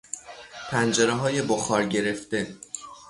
پنجرههای 0.71 1.41
بخار 1.41 1.85
گرفته 1.85 2.55